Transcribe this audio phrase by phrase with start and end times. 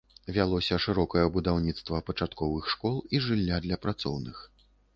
[0.35, 4.45] Вялося шырокае будаўніцтва пачатковых школ і жылля для працоўных.